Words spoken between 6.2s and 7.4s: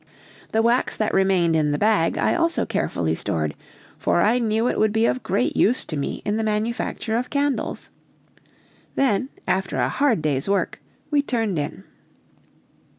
in the manufacture of